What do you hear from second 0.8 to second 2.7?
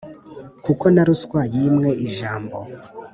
na ruswa yimwe ijambo